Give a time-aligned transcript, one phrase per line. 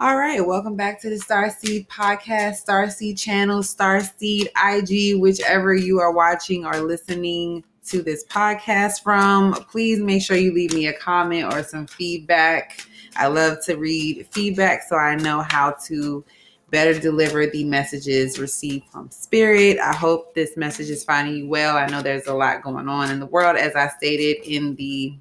[0.00, 6.10] All right, welcome back to the Starseed Podcast, Starseed Channel, Starseed IG, whichever you are
[6.10, 9.54] watching or listening to this podcast from.
[9.70, 12.84] Please make sure you leave me a comment or some feedback.
[13.14, 16.24] I love to read feedback so I know how to
[16.70, 19.78] better deliver the messages received from spirit.
[19.78, 21.76] I hope this message is finding you well.
[21.76, 25.14] I know there's a lot going on in the world, as I stated in the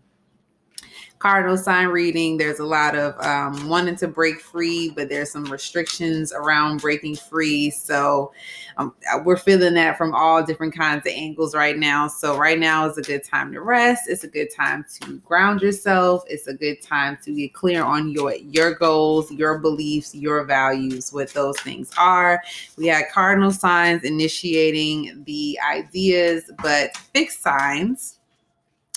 [1.23, 5.45] cardinal sign reading, there's a lot of um, wanting to break free, but there's some
[5.45, 7.69] restrictions around breaking free.
[7.69, 8.33] So
[8.75, 12.09] um, we're feeling that from all different kinds of angles right now.
[12.09, 14.09] So right now is a good time to rest.
[14.09, 16.25] It's a good time to ground yourself.
[16.27, 21.13] It's a good time to get clear on your your goals, your beliefs, your values,
[21.13, 22.41] what those things are.
[22.75, 28.19] We had cardinal signs initiating the ideas, but fixed signs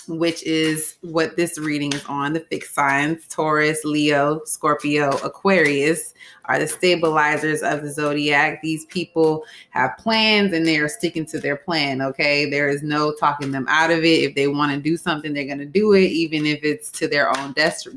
[0.07, 2.33] which is what this reading is on.
[2.33, 6.13] The fixed signs Taurus, Leo, Scorpio, Aquarius
[6.45, 8.61] are the stabilizers of the zodiac.
[8.61, 12.01] These people have plans and they are sticking to their plan.
[12.01, 12.49] Okay.
[12.49, 14.23] There is no talking them out of it.
[14.23, 17.07] If they want to do something, they're going to do it, even if it's to
[17.07, 17.53] their own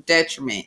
[0.06, 0.66] detriment.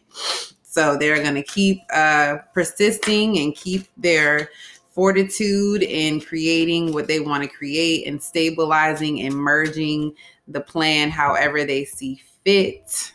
[0.63, 4.49] So they're going to keep uh, persisting and keep their
[4.93, 10.13] fortitude in creating what they want to create and stabilizing and merging
[10.47, 13.13] the plan however they see fit.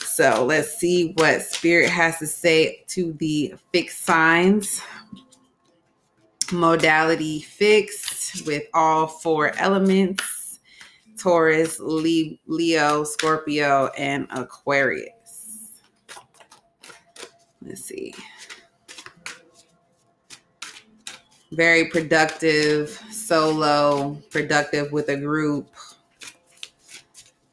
[0.00, 4.82] So let's see what Spirit has to say to the fixed signs.
[6.50, 10.38] Modality fixed with all four elements
[11.18, 15.12] Taurus, Leo, Scorpio, and Aquarius.
[17.60, 18.14] Let's see.
[21.50, 25.68] Very productive solo, productive with a group.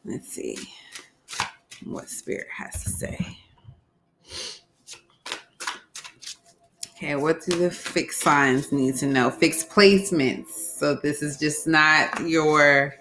[0.04, 0.58] Let's see
[1.84, 3.38] what spirit has to say.
[6.98, 9.30] Okay, what do the fixed signs need to know?
[9.30, 10.50] Fixed placements.
[10.50, 12.96] So this is just not your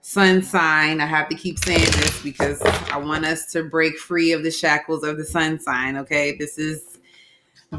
[0.00, 1.00] sun sign.
[1.00, 4.50] I have to keep saying this because I want us to break free of the
[4.50, 5.96] shackles of the sun sign.
[5.96, 6.91] Okay, this is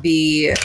[0.02, 0.56] the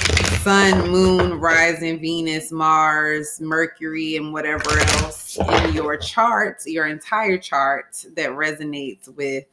[0.43, 8.05] sun, moon, rising, Venus, Mars, Mercury, and whatever else in your chart, your entire chart
[8.17, 9.45] that resonates with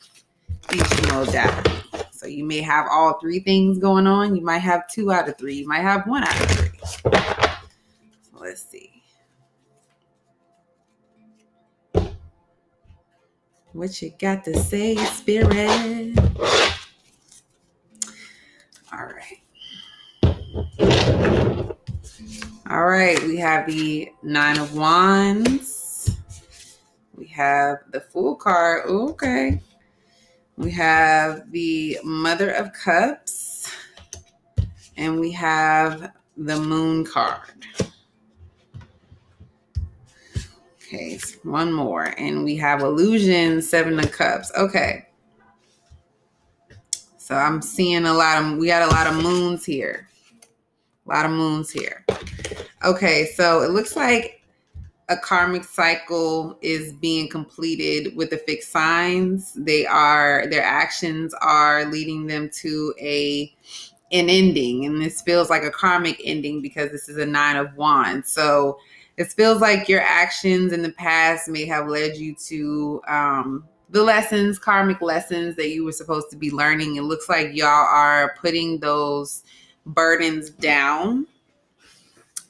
[0.73, 1.71] each modality.
[2.11, 4.35] So you may have all three things going on.
[4.35, 5.55] You might have two out of three.
[5.55, 6.79] You might have one out of three.
[6.83, 9.03] So let's see.
[13.73, 16.17] What you got to say, Spirit?
[18.93, 19.44] All right.
[22.67, 26.09] All right, we have the Nine of Wands.
[27.15, 28.87] We have the Fool card.
[28.87, 29.61] Okay.
[30.57, 33.71] We have the Mother of Cups.
[34.97, 37.67] And we have the Moon card.
[40.77, 42.15] Okay, one more.
[42.17, 44.51] And we have Illusion, Seven of Cups.
[44.57, 45.05] Okay.
[47.17, 50.09] So I'm seeing a lot of, we got a lot of moons here.
[51.05, 52.05] A lot of moons here.
[52.83, 54.41] Okay, so it looks like
[55.09, 59.53] a karmic cycle is being completed with the fixed signs.
[59.53, 63.55] They are their actions are leading them to a
[64.11, 67.75] an ending, and this feels like a karmic ending because this is a nine of
[67.75, 68.31] wands.
[68.31, 68.79] So
[69.17, 74.03] it feels like your actions in the past may have led you to um, the
[74.03, 76.95] lessons, karmic lessons that you were supposed to be learning.
[76.95, 79.43] It looks like y'all are putting those
[79.85, 81.27] burdens down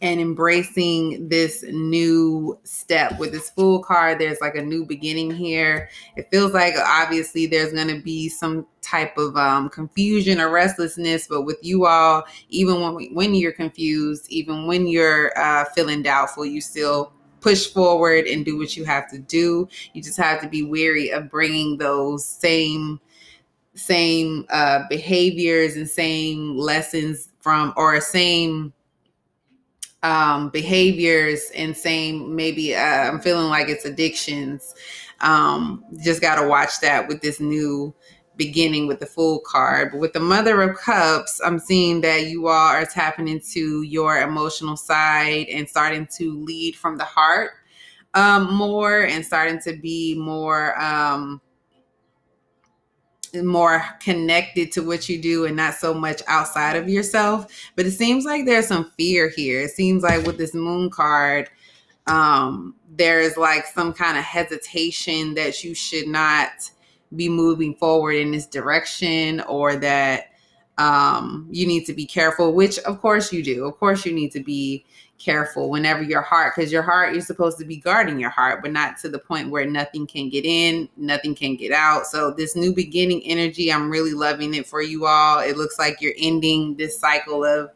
[0.01, 5.89] and embracing this new step with this Fool card there's like a new beginning here.
[6.15, 11.27] It feels like obviously there's going to be some type of um, confusion or restlessness
[11.27, 16.45] but with you all even when when you're confused even when you're uh, feeling doubtful
[16.45, 17.11] you still
[17.45, 19.69] push forward and do what you have to do.
[19.93, 22.99] You just have to be wary of bringing those same
[23.75, 28.73] same uh, behaviors and same lessons from or same
[30.03, 34.73] um, behaviors and same maybe uh, I'm feeling like it's addictions.
[35.21, 37.93] Um, just got to watch that with this new
[38.37, 39.91] beginning with the Fool card.
[39.91, 44.21] But with the Mother of Cups, I'm seeing that you all are tapping into your
[44.21, 47.51] emotional side and starting to lead from the heart
[48.13, 51.41] um, more and starting to be more um,
[53.43, 57.47] more connected to what you do and not so much outside of yourself.
[57.75, 59.61] But it seems like there's some fear here.
[59.61, 61.49] It seems like with this moon card,
[62.07, 66.71] um, there's like some kind of hesitation that you should not
[67.15, 70.31] be moving forward in this direction or that
[70.77, 73.65] um, you need to be careful, which of course you do.
[73.65, 74.85] Of course, you need to be
[75.17, 78.71] careful whenever your heart, because your heart, you're supposed to be guarding your heart, but
[78.71, 82.05] not to the point where nothing can get in, nothing can get out.
[82.05, 85.39] So, this new beginning energy, I'm really loving it for you all.
[85.39, 87.71] It looks like you're ending this cycle of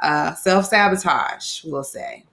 [0.00, 2.24] uh, self sabotage, we'll say.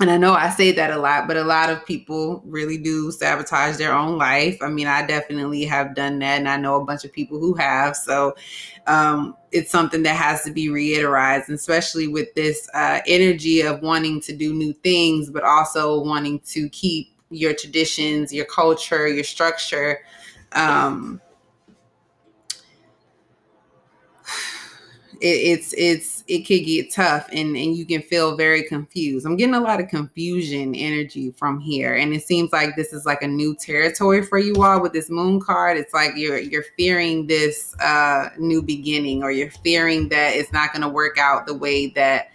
[0.00, 3.12] And I know I say that a lot, but a lot of people really do
[3.12, 4.56] sabotage their own life.
[4.62, 7.52] I mean, I definitely have done that, and I know a bunch of people who
[7.54, 7.94] have.
[7.94, 8.34] So
[8.86, 14.22] um, it's something that has to be reiterated, especially with this uh, energy of wanting
[14.22, 20.00] to do new things, but also wanting to keep your traditions, your culture, your structure.
[20.52, 21.20] Um,
[25.20, 29.26] it, it's it's it could get tough and and you can feel very confused.
[29.26, 33.04] I'm getting a lot of confusion energy from here and it seems like this is
[33.04, 35.76] like a new territory for you all with this moon card.
[35.76, 40.72] It's like you're you're fearing this uh new beginning or you're fearing that it's not
[40.72, 42.30] going to work out the way that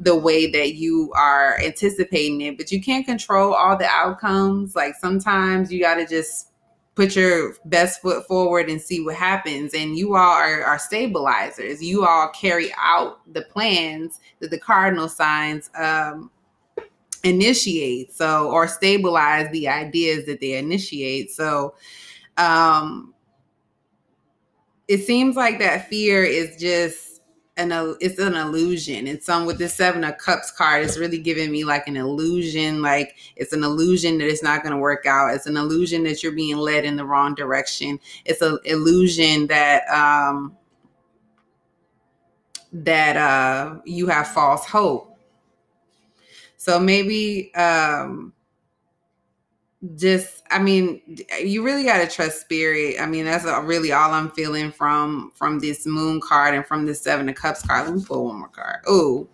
[0.00, 4.74] the way that you are anticipating it but you can't control all the outcomes.
[4.74, 6.48] Like sometimes you got to just
[6.94, 9.74] put your best foot forward and see what happens.
[9.74, 11.82] And you all are, are stabilizers.
[11.82, 16.30] You all carry out the plans that the cardinal signs um,
[17.24, 18.12] initiate.
[18.12, 21.30] So, or stabilize the ideas that they initiate.
[21.30, 21.74] So,
[22.36, 23.14] um,
[24.88, 27.11] it seems like that fear is just
[27.56, 29.06] an it's an illusion.
[29.06, 32.80] And some with the seven of cups card it's really giving me like an illusion
[32.80, 35.34] like it's an illusion that it's not going to work out.
[35.34, 38.00] It's an illusion that you're being led in the wrong direction.
[38.24, 40.56] It's an illusion that um
[42.72, 45.18] that uh you have false hope.
[46.56, 48.32] So maybe um
[49.96, 51.00] just i mean
[51.42, 53.00] you really got to trust spirit.
[53.00, 57.02] I mean that's really all i'm feeling from from this moon card and from this
[57.02, 57.86] seven of cups card.
[57.86, 58.76] Let me pull one more card.
[58.86, 59.28] Oh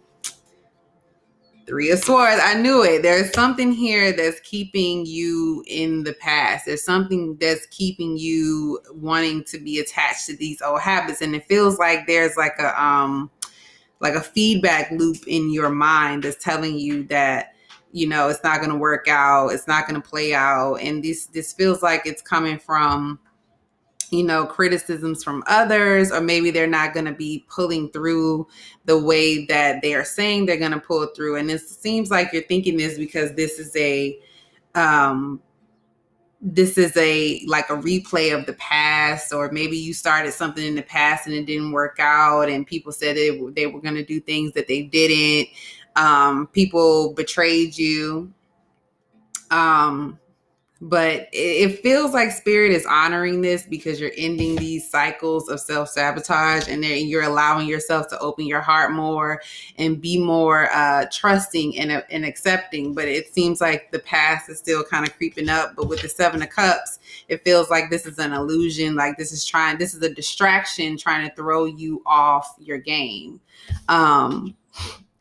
[1.68, 2.40] three of swords.
[2.42, 3.02] I knew it.
[3.02, 6.64] There's something here that's keeping you in the past.
[6.64, 11.20] There's something that's keeping you wanting to be attached to these old habits.
[11.20, 13.30] And it feels like there's like a um
[14.00, 17.52] like a feedback loop in your mind that's telling you that
[17.92, 20.74] you know it's not going to work out it's not going to play out.
[20.76, 23.18] And this this feels like it's coming from
[24.10, 28.46] you know criticisms from others or maybe they're not going to be pulling through
[28.86, 31.36] the way that they are saying they're going to pull through.
[31.36, 34.18] And it seems like you're thinking this because this is a
[34.74, 35.40] um
[36.40, 40.76] this is a like a replay of the past or maybe you started something in
[40.76, 44.04] the past and it didn't work out and people said they, they were going to
[44.04, 45.48] do things that they didn't
[45.98, 48.32] um, people betrayed you.
[49.50, 50.18] Um,
[50.80, 56.68] but it feels like spirit is honoring this because you're ending these cycles of self-sabotage
[56.68, 59.42] and you're allowing yourself to open your heart more
[59.76, 62.94] and be more uh, trusting and, uh, and accepting.
[62.94, 65.74] But it seems like the past is still kind of creeping up.
[65.74, 68.94] But with the seven of cups it feels like this is an illusion.
[68.94, 73.40] Like this is trying this is a distraction trying to throw you off your game.
[73.88, 74.56] Um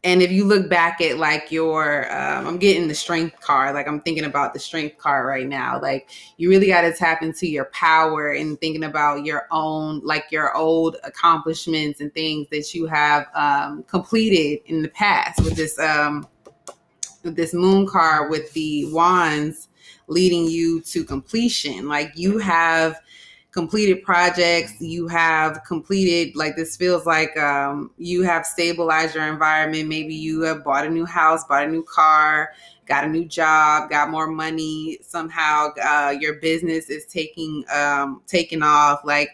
[0.07, 3.87] and if you look back at like your um, i'm getting the strength card like
[3.87, 5.79] i'm thinking about the strength card right now.
[5.81, 10.25] Like you really got to tap into your power and thinking about your own like
[10.31, 15.77] your old accomplishments and things that you have um, completed in the past with this
[15.79, 16.27] um
[17.23, 19.69] with this moon card with the wands
[20.07, 21.87] leading you to completion.
[21.87, 22.99] Like you have
[23.57, 29.89] completed projects you have completed like this feels like um, you have stabilized your environment.
[29.89, 32.51] Maybe you have bought a new house bought a new car
[32.87, 34.99] got a new job got more money.
[35.01, 38.99] Somehow uh, your business is taking um, taking off.
[39.03, 39.31] Like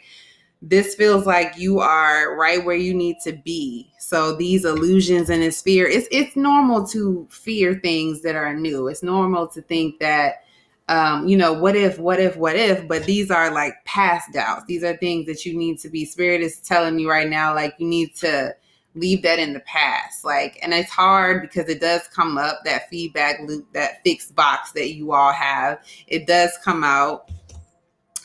[0.62, 3.92] this feels like you are right where you need to be.
[4.00, 8.88] So these illusions and this fear it's it's normal to fear things that are new.
[8.88, 10.43] It's normal to think that
[10.90, 14.66] um, you know, what if, what if, what if, but these are like past doubts.
[14.66, 17.76] These are things that you need to be, spirit is telling you right now, like
[17.78, 18.56] you need to
[18.96, 20.24] leave that in the past.
[20.24, 24.72] Like, and it's hard because it does come up that feedback loop, that fixed box
[24.74, 25.80] that you all have.
[26.08, 27.30] It does come out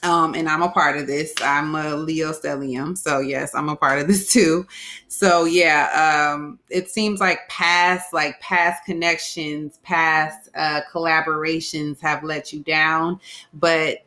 [0.02, 1.34] um, and I'm a part of this.
[1.42, 4.66] I'm a Leo stellium, so yes, I'm a part of this too.
[5.08, 12.52] So yeah, um, it seems like past, like past connections, past uh, collaborations have let
[12.52, 13.20] you down,
[13.54, 13.98] but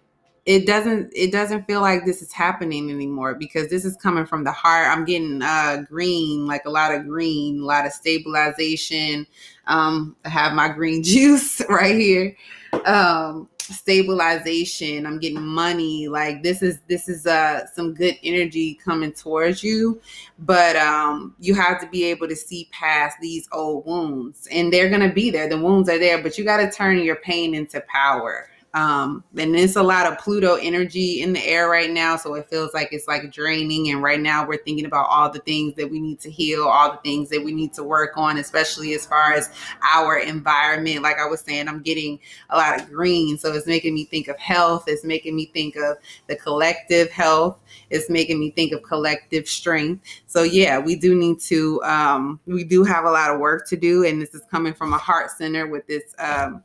[0.46, 4.44] it doesn't it doesn't feel like this is happening anymore because this is coming from
[4.44, 4.88] the heart.
[4.88, 9.28] I'm getting uh green like a lot of green a lot of stabilization.
[9.68, 12.36] Um i have my green juice right here.
[12.86, 15.06] Um stabilization.
[15.06, 16.08] I'm getting money.
[16.08, 20.02] Like this is this is uh some good energy coming towards you.
[20.40, 24.48] But um you have to be able to see past these old wounds.
[24.52, 25.50] And they're gonna be there.
[25.50, 29.54] The wounds are there but you got to turn your pain into power um, and
[29.54, 32.90] there's a lot of Pluto energy in the air right now, so it feels like
[32.92, 33.92] it's like draining.
[33.92, 36.92] And right now, we're thinking about all the things that we need to heal, all
[36.92, 39.50] the things that we need to work on, especially as far as
[39.94, 41.02] our environment.
[41.02, 42.18] Like I was saying, I'm getting
[42.50, 44.86] a lot of green, so it's making me think of health.
[44.88, 45.98] It's making me think of
[46.28, 47.58] the collective health.
[47.90, 50.06] It's making me think of collective strength.
[50.28, 51.84] So yeah, we do need to.
[51.84, 54.94] Um, we do have a lot of work to do, and this is coming from
[54.94, 56.16] a heart center with this.
[56.20, 56.64] Um,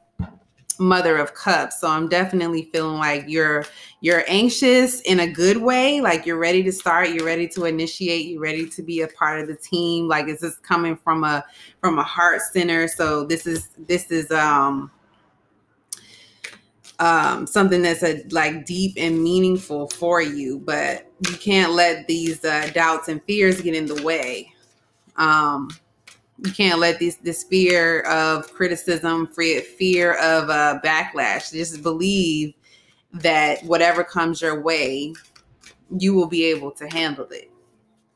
[0.78, 1.80] mother of cups.
[1.80, 3.64] So i'm definitely feeling like you're
[4.00, 8.26] you're anxious in a good way like you're ready to start you're ready to initiate
[8.26, 10.08] you're ready to be a part of the team.
[10.08, 11.44] Like this is coming from a
[11.80, 12.88] from a heart center.
[12.88, 14.90] So this is this is um
[16.98, 22.42] um something that's a like deep and meaningful for you but you can't let these
[22.42, 24.52] uh, doubts and fears get in the way.
[25.16, 25.68] Um
[26.44, 31.52] you can't let this this fear of criticism, fear of uh, backlash.
[31.52, 32.54] Just believe
[33.12, 35.14] that whatever comes your way,
[35.98, 37.50] you will be able to handle it.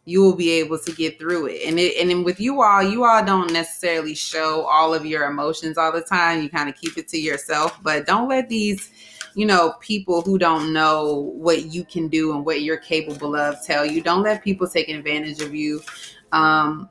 [0.04, 1.62] You will be able to get through it.
[1.66, 5.78] And it, and with you all, you all don't necessarily show all of your emotions
[5.78, 6.42] all the time.
[6.42, 8.90] You kind of keep it to yourself, but don't let these
[9.34, 13.64] you know, people who don't know what you can do and what you're capable of
[13.64, 14.02] tell you.
[14.02, 15.80] Don't let people take advantage of you.
[16.32, 16.88] Um,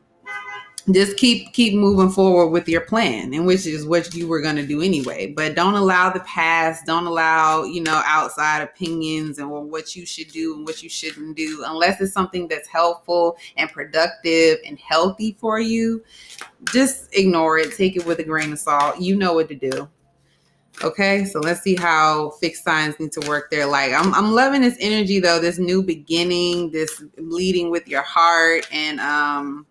[0.91, 4.55] just keep keep moving forward with your plan and which is what you were going
[4.55, 5.27] to do anyway.
[5.27, 10.29] But don't allow the past don't allow you know outside opinions and what you should
[10.29, 15.35] do and what you shouldn't do unless it's something that's helpful and productive and healthy
[15.39, 16.03] for you
[16.71, 18.99] just ignore it take it with a grain of salt.
[18.99, 19.87] You know what to do.
[20.83, 21.25] Okay?
[21.25, 23.65] So let's see how fixed signs need to work there.
[23.65, 28.67] Like, I'm, I'm loving this energy though this new beginning this leading with your heart
[28.71, 29.65] and um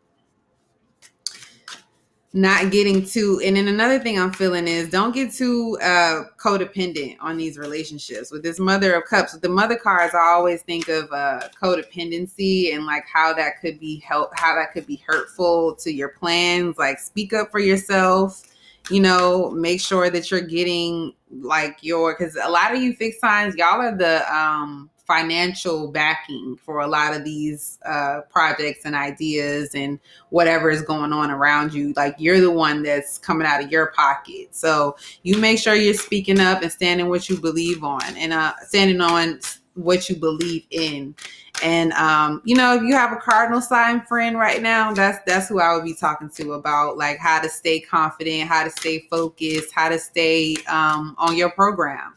[2.38, 7.16] not getting too and then another thing i'm feeling is don't get too uh codependent
[7.20, 8.30] on these relationships.
[8.30, 12.74] With this mother of cups with the mother cards i always think of uh codependency
[12.74, 16.78] and like how that could be help how that could be hurtful to your plans.
[16.78, 18.42] Like speak up for yourself.
[18.88, 23.20] You know make sure that you're getting like your because a lot of you fixed
[23.20, 28.94] signs y'all are the um financial backing for a lot of these uh, projects and
[28.94, 29.98] ideas and
[30.28, 31.94] whatever is going on around you.
[31.96, 34.54] Like you're the one that's coming out of your pocket.
[34.54, 38.52] So you make sure you're speaking up and standing what you believe on and uh,
[38.66, 39.40] standing on
[39.74, 41.14] what you believe in.
[41.62, 45.48] And um, you know, if you have a cardinal sign friend right now, that's that's
[45.48, 49.06] who I would be talking to about like how to stay confident, how to stay
[49.10, 52.14] focused, how to stay um, on your program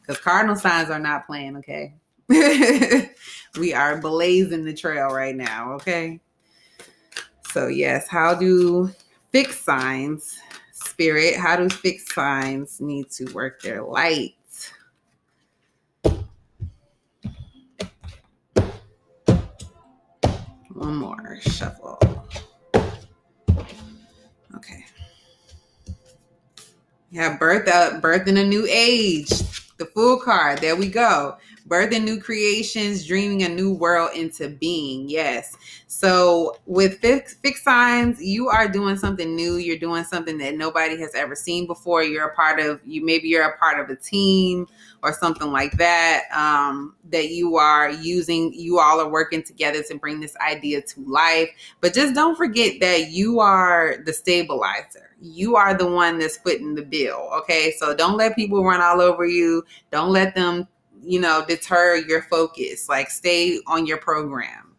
[0.00, 1.94] because cardinal signs are not playing, okay?
[3.58, 6.20] we are blazing the trail right now, okay?
[7.52, 8.90] So, yes, how do
[9.32, 10.38] fixed signs,
[10.72, 14.34] spirit, how do fixed signs need to work their light?
[20.72, 21.98] One more shuffle.
[24.54, 24.84] Okay.
[27.10, 30.60] Yeah, birth out, birth in a new age the full card.
[30.60, 31.36] There we go.
[31.66, 35.08] Birthing new creations, dreaming a new world into being.
[35.08, 35.56] Yes.
[35.86, 39.56] So with fixed, fixed signs, you are doing something new.
[39.56, 42.02] You're doing something that nobody has ever seen before.
[42.02, 43.04] You're a part of you.
[43.04, 44.66] Maybe you're a part of a team
[45.02, 46.24] or something like that.
[46.34, 48.52] Um, that you are using.
[48.52, 51.48] You all are working together to bring this idea to life.
[51.80, 56.74] But just don't forget that you are the stabilizer you are the one that's footing
[56.74, 57.30] the bill.
[57.38, 57.74] Okay.
[57.78, 59.64] So don't let people run all over you.
[59.90, 60.66] Don't let them,
[61.02, 62.88] you know, deter your focus.
[62.88, 64.74] Like stay on your program.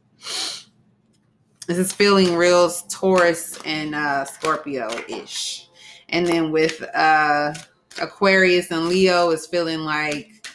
[1.68, 5.70] This is feeling real Taurus and uh, Scorpio ish.
[6.10, 7.54] And then with uh,
[8.02, 10.48] Aquarius and Leo is feeling like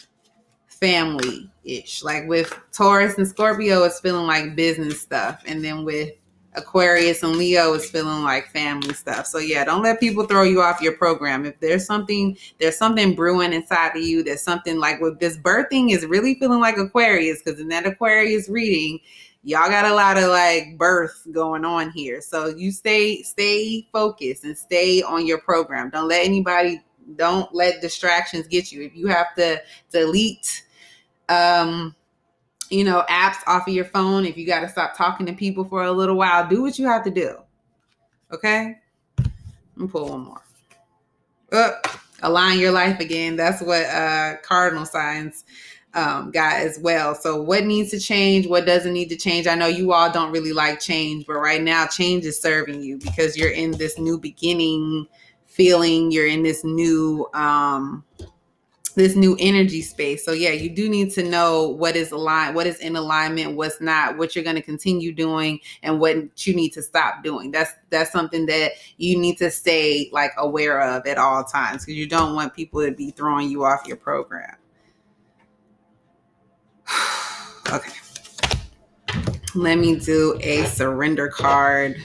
[0.66, 2.02] family ish.
[2.02, 5.42] Like with Taurus and Scorpio, it's feeling like business stuff.
[5.46, 6.10] And then with
[6.56, 9.26] Aquarius and Leo is feeling like family stuff.
[9.26, 11.44] So yeah, don't let people throw you off your program.
[11.44, 14.22] If there's something, there's something brewing inside of you.
[14.22, 18.48] There's something like with this birthing is really feeling like Aquarius because in that Aquarius
[18.48, 19.00] reading,
[19.42, 22.20] y'all got a lot of like birth going on here.
[22.20, 25.90] So you stay, stay focused and stay on your program.
[25.90, 26.82] Don't let anybody,
[27.16, 28.82] don't let distractions get you.
[28.82, 30.64] If you have to delete,
[31.28, 31.94] um,
[32.70, 35.64] you know, apps off of your phone, if you got to stop talking to people
[35.64, 37.36] for a little while, do what you have to do.
[38.32, 38.78] Okay?
[39.76, 40.42] Me pull one more.
[41.52, 41.72] Uh,
[42.22, 43.36] align your life again.
[43.36, 45.44] That's what uh, cardinal signs
[45.94, 47.14] um, got as well.
[47.14, 48.46] So, what needs to change?
[48.46, 49.46] What doesn't need to change?
[49.46, 52.98] I know you all don't really like change, but right now, change is serving you
[52.98, 55.06] because you're in this new beginning
[55.46, 56.10] feeling.
[56.10, 58.04] You're in this new um,
[58.96, 60.24] this new energy space.
[60.24, 63.80] So yeah, you do need to know what is aligned, what is in alignment, what's
[63.80, 67.50] not, what you're going to continue doing and what you need to stop doing.
[67.50, 71.96] That's that's something that you need to stay like aware of at all times because
[71.96, 74.56] you don't want people to be throwing you off your program.
[77.72, 77.92] okay.
[79.54, 82.02] Let me do a surrender card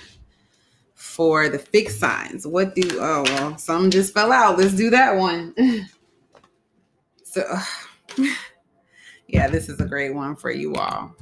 [0.94, 2.46] for the fixed signs.
[2.46, 4.58] What do oh well, some just fell out.
[4.58, 5.56] Let's do that one.
[7.32, 7.46] So,
[9.28, 11.16] yeah, this is a great one for you all.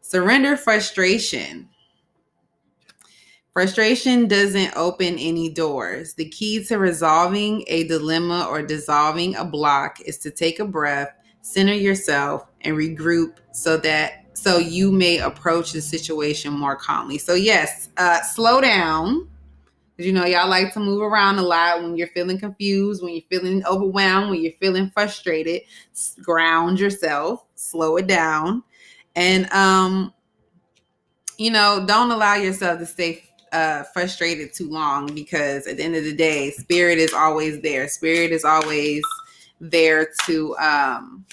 [0.00, 1.68] Surrender frustration.
[3.52, 6.14] Frustration doesn't open any doors.
[6.14, 11.10] The key to resolving a dilemma or dissolving a block is to take a breath,
[11.40, 17.18] center yourself, and regroup so that so you may approach the situation more calmly.
[17.18, 19.28] So yes, uh, slow down
[19.96, 23.12] because you know, y'all like to move around a lot when you're feeling confused, when
[23.12, 25.62] you're feeling overwhelmed, when you're feeling frustrated.
[26.22, 28.64] Ground yourself, slow it down.
[29.14, 30.12] And um,
[31.38, 33.22] you know, don't allow yourself to stay
[33.52, 37.86] uh, frustrated too long because at the end of the day, spirit is always there.
[37.88, 39.02] Spirit is always
[39.60, 41.24] there to um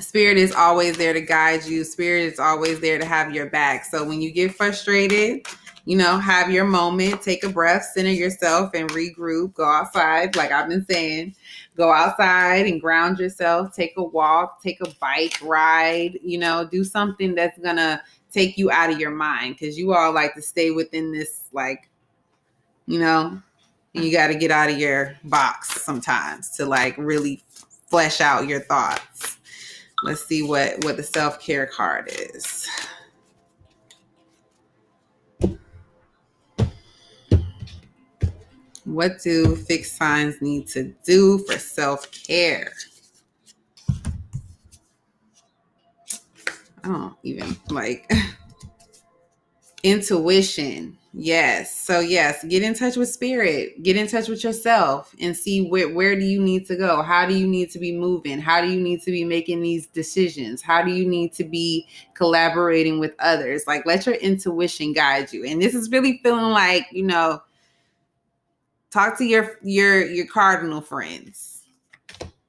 [0.00, 1.84] spirit is always there to guide you.
[1.84, 3.84] Spirit is always there to have your back.
[3.84, 5.46] So when you get frustrated,
[5.88, 9.54] you know, have your moment, take a breath, center yourself, and regroup.
[9.54, 11.34] Go outside, like I've been saying.
[11.78, 13.74] Go outside and ground yourself.
[13.74, 18.70] Take a walk, take a bike ride, you know, do something that's to take you
[18.70, 21.88] out of your mind because you all like to stay within this, like,
[22.84, 23.40] you know,
[23.94, 27.42] you got to get out of your box sometimes to like really
[27.88, 29.38] flesh out your thoughts.
[30.04, 32.68] Let's see what what the self-care card is.
[38.88, 42.72] What do fixed signs need to do for self care?
[46.82, 48.10] I don't even like
[49.82, 50.96] intuition.
[51.12, 51.78] Yes.
[51.78, 53.82] So yes, get in touch with spirit.
[53.82, 57.02] Get in touch with yourself and see where where do you need to go?
[57.02, 58.40] How do you need to be moving?
[58.40, 60.62] How do you need to be making these decisions?
[60.62, 63.64] How do you need to be collaborating with others?
[63.66, 65.44] Like let your intuition guide you.
[65.44, 67.42] And this is really feeling like, you know,
[68.90, 71.54] talk to your your your cardinal friends.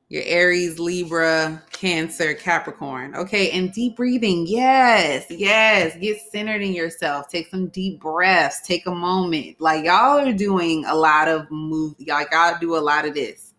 [0.10, 3.16] Your aries libra cancer capricorn.
[3.16, 4.46] Okay and deep breathing.
[4.48, 5.96] Yes yes.
[5.98, 7.30] Get centered in yourself.
[7.30, 8.62] Take some deep breaths.
[8.66, 9.62] Take a moment.
[9.62, 13.54] Like y'all are doing a lot of move y'all gotta do a lot of this.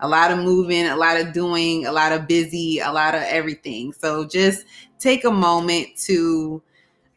[0.00, 3.22] A lot of moving a lot of doing a lot of busy a lot of
[3.22, 3.92] everything.
[3.92, 4.64] So just
[4.98, 6.60] take a moment to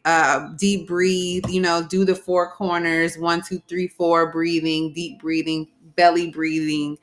[0.06, 5.20] uh, deep breathe, you know, do the four corners one, two, three, four breathing, deep
[5.20, 6.98] breathing, belly breathing.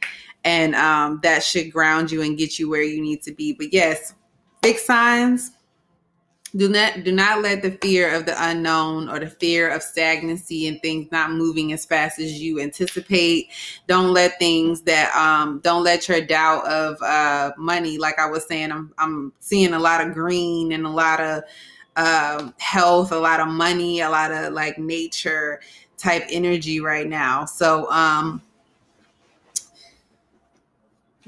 [0.45, 3.53] And um, that should ground you and get you where you need to be.
[3.53, 4.15] But yes,
[4.61, 5.53] big signs
[6.57, 10.69] do not do not let the fear of the unknown or the fear of stagnancy
[10.69, 13.49] and things not moving as fast as you anticipate
[13.87, 18.47] don't let things that um don't let your doubt of uh money like i was
[18.47, 21.43] saying i'm i'm seeing a lot of green and a lot of
[21.97, 25.61] um, health, a lot of money, a lot of like nature
[25.97, 27.45] type energy right now.
[27.45, 28.43] So um,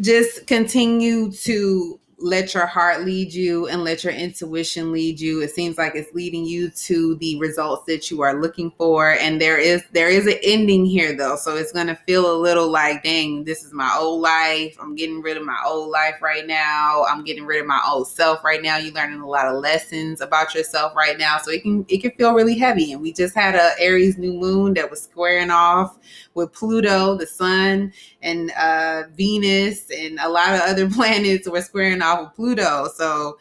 [0.00, 5.42] just continue to let your heart lead you and let your intuition lead you.
[5.42, 9.12] It seems like it's leading you to the results that you are looking for.
[9.12, 11.36] And there is there is an ending here though.
[11.36, 14.76] So it's going to feel a little like dang this is my old life.
[14.80, 17.04] I'm getting rid of my old life right now.
[17.08, 18.76] I'm getting rid of my old self right now.
[18.76, 21.38] You're learning a lot of lessons about yourself right now.
[21.38, 22.92] So it can it can feel really heavy.
[22.92, 25.98] And we just had a aries new moon that was squaring off
[26.34, 32.02] with pluto the sun and uh venus and a lot of other planets were squaring
[32.04, 32.88] off with Pluto.
[32.94, 33.38] So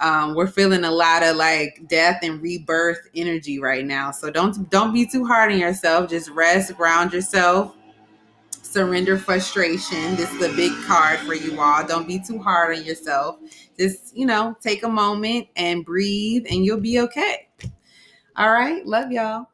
[0.00, 4.10] um, we're feeling a lot of like death and rebirth energy right now.
[4.10, 6.10] So don't don't be too hard on yourself.
[6.10, 7.74] Just rest, ground yourself,
[8.50, 10.16] surrender frustration.
[10.16, 11.86] This is a big card for you all.
[11.86, 13.38] Don't be too hard on yourself.
[13.78, 17.48] Just you know, take a moment and breathe, and you'll be okay.
[18.36, 19.46] All right, love y'all.